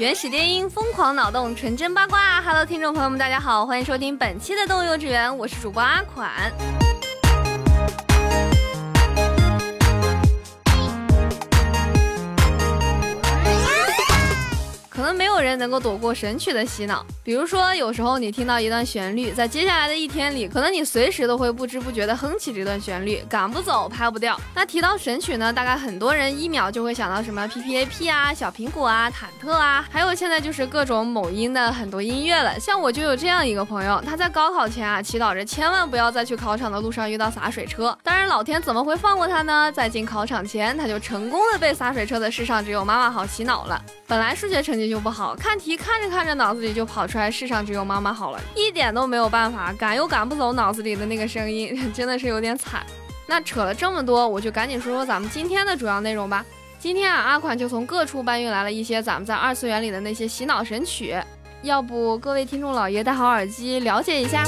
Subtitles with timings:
[0.00, 2.40] 原始电音，疯狂脑洞，纯真八卦。
[2.40, 6.50] Hello，听众朋友们，大家好，欢迎收听本期的动物幼稚园，我是主播阿款。
[15.50, 17.04] 人能够躲过神曲的洗脑。
[17.22, 24.40] 比如说，有时候你听到一段旋律，在接下来的一天里，可能你随时都会不知不觉地哼起这段旋律，赶不走，拍不掉。
[24.54, 32.58] 那提到神曲呢，大概很多人一秒就会想到什么 P P A P 啊、小苹果啊、忐忑啊，还有现在就是各种某音的很多音乐了。
[32.58, 37.96] 像我就有这样一个朋友，他在高考前啊，祈祷着千万不要再去考场的路上遇到洒水车。
[38.02, 39.70] 当然，老天怎么会放过他呢？
[39.72, 43.82] 在进考场前，他就成功的被洒水车的世上只有妈妈好洗脑了。
[44.06, 52.84] 本来数学成绩就不好，看题看着看着，脑子里就跑出来“世上只有妈妈好了”，一点都没有办法，赶又赶不走脑子里的那个声音，真的是有点惨。
[53.26, 56.44] 那扯了这么多，我就赶紧说说咱们今天的主要内容吧。
[56.78, 61.16] 今天啊，阿款就从各处搬运来了一些咱们在二次元里的那些洗脑神曲，
[61.62, 64.44] 要不各位听众老爷戴好耳机了解一下。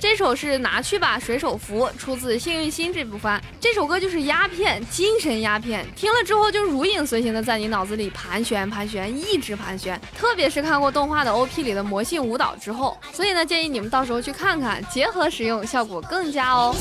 [0.00, 3.40] 这首是拿去吧水手服，出自《幸运星》这部番。
[3.60, 10.00] 这首歌就是鸦片，精神鸦片，听了之后就如影随形的在你脑子里盘旋盘旋，一直盘旋。
[10.18, 16.74] 特别是看过动画的 OP 里的魔性舞蹈之后，所以呢，建议你们到时候去看看，结合使用效果更佳哦。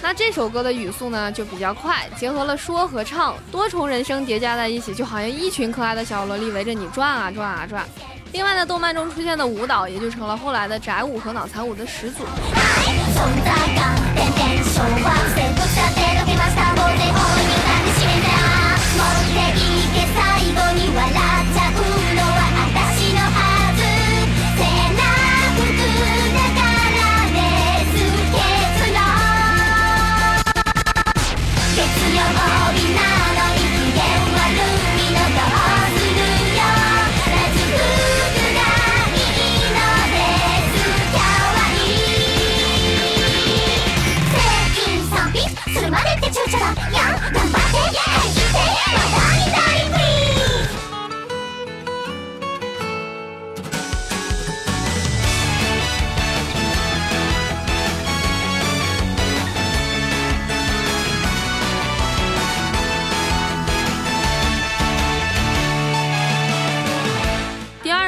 [0.00, 7.86] 那这首歌的语速呢就比较快，结合了说和唱，多重人声叠加在一起，就好像一群可爱的小萝莉围着你转啊转啊转。
[8.32, 12.24] 另外呢，动漫中出现的舞蹈也就成了后来的宅舞和脑残舞的始祖。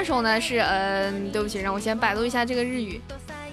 [0.05, 3.01] 首呢是嗯，对不起，让我先百度一下这个日语。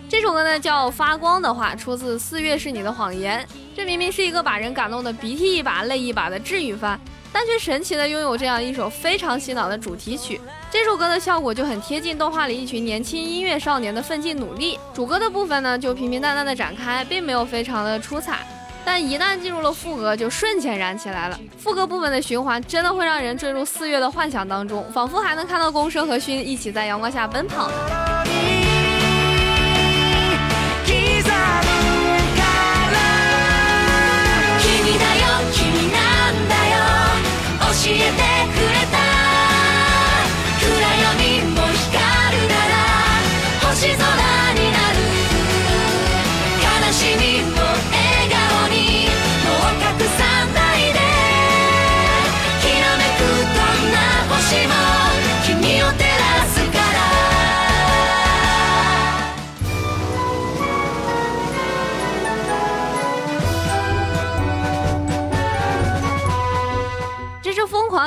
[0.10, 3.42] 这首歌呢叫《发光的话》，出自《四月是你的谎言》。
[3.74, 7.00] 这明明是一个把人感动的鼻涕一把泪一把的治愈番，
[7.32, 10.42] 但却神奇的拥有这样一首非常洗脑的主题曲。
[10.70, 14.78] 这首歌的效果就很贴近动画里一群年轻音乐少年的奋进努力。
[14.94, 18.40] 主歌的部分呢就平平淡淡的展开，并没有非常的出彩。
[18.84, 21.40] 但一旦进入了副歌，就瞬间燃起来了。
[21.58, 27.70] 副歌部分的循环真的会让人坠入四月的幻想当中，仿佛还能看到公社和勋一起在阳光下奔跑。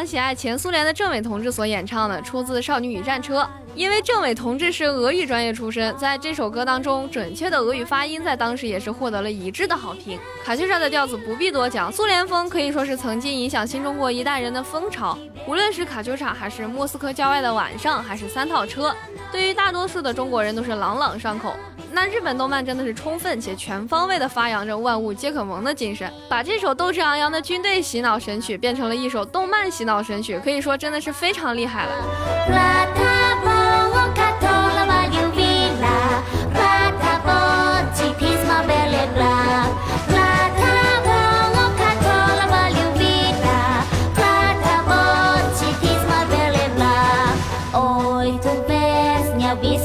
[0.07, 3.43] 喜爱前苏联的政委同志所演唱的，出自《少女与战车》。
[3.75, 10.19] 因为政委同志是俄语专业出身，在这首歌当中，准确的俄语发音在当时也是获得了一致的好评。
[10.45, 15.19] 卡秋莎的调子不必多讲，苏联风可以说是曾经影响新中国一代人的风潮。
[15.47, 18.95] 无论是卡秋莎，还是莫斯科郊外的晚上，还是三套车，
[19.33, 21.53] 对于大多数的中国人都是朗朗上口。
[21.91, 33.14] 那日本动漫真的是充分且全方位的发扬着万物皆可萌的精神，把这首斗志昂扬的军队洗脑神曲变成了一首动漫洗脑神曲，可以说真的是非常厉害了。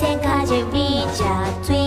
[0.01, 1.78] 白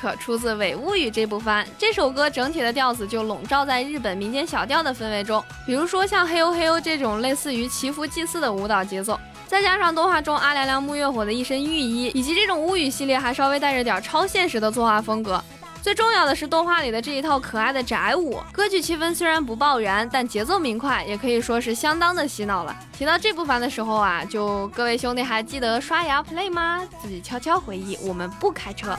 [0.00, 15.42] 可出自《伪物语》这部番，这首歌整体的调子就笼罩在日本民间小调的氛围中，比如说像嘿呦嘿呦这种类似于祈福祭祀的舞蹈节奏，再加上动画中阿凉凉木月火的一身浴衣，以及这种物语系列还稍微带着点超现实的作画风格。
[15.82, 22.76] 最重要的是动画里的这一套可爱的宅舞，歌剧气氛虽然不爆燃，但节奏明快，也可以说是相当的洗脑了。
[22.92, 26.80] 提到这部番的时候啊，就各位兄弟还记得刷牙 play 吗？
[27.00, 28.98] 自己悄悄回忆，我们不开车。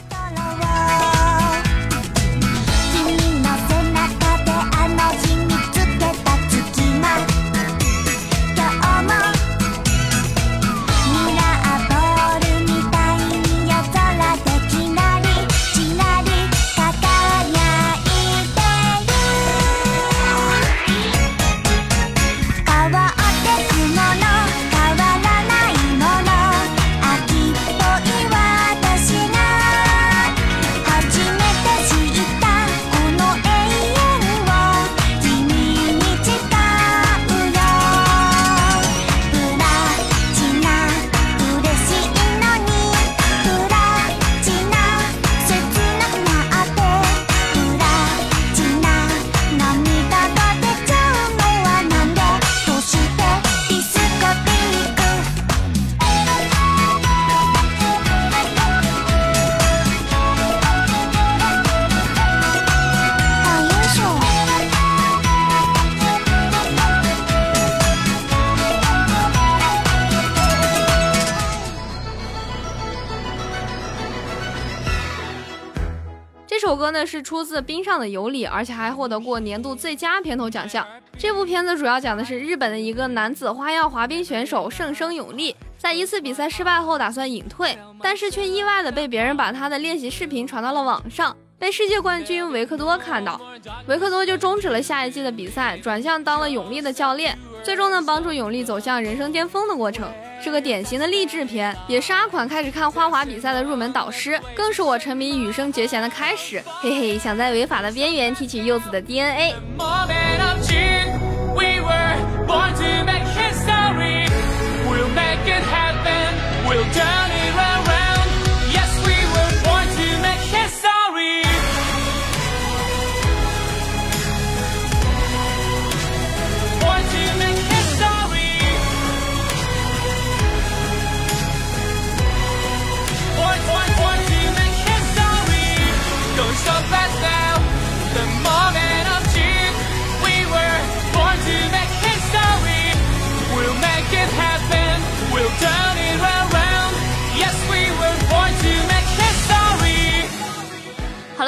[76.60, 80.86] 这首歌呢是出自《冰上的尤里》，而且还获得过年度最佳片头奖项。
[81.16, 93.40] 这部片子主要讲的是日本的一个男子花样滑冰选手盛生永利，在一次比赛失败后打算隐退，但是却意外的被别人把他的练习视频传到了网上，被世界冠军维克多看到，
[93.86, 100.12] 维克多就终止了下一季的比赛，转向当了永利的教练，最终呢帮助永利走向人生巅峰的过程。
[100.42, 106.62] 是个典型的励志片，也是阿款开始看花滑比赛的入门导师，更是我沉迷羽生结弦的开始。
[106.80, 109.54] 嘿嘿，想在违法的边缘提取柚子的 DNA。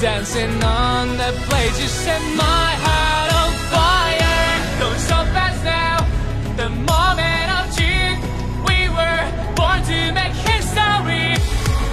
[0.00, 1.74] dancing on the blade.
[1.80, 4.78] You set my heart on fire.
[4.78, 5.98] Going so fast now,
[6.56, 8.20] the moment of truth.
[8.68, 9.22] We were
[9.58, 11.34] born to make history.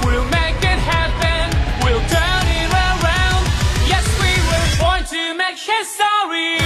[0.05, 1.50] We'll make it happen.
[1.83, 3.43] We'll turn it around.
[3.89, 6.62] Yes, we were born to make history.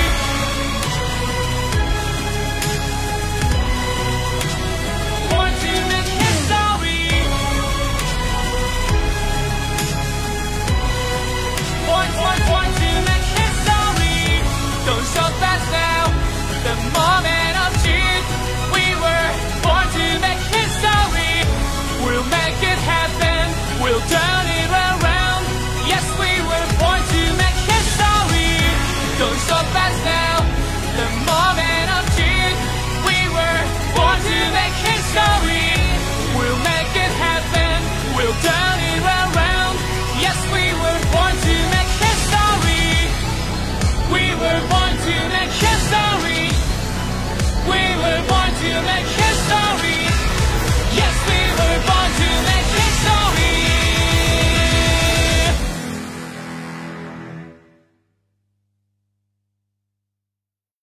[16.93, 17.38] Mommy!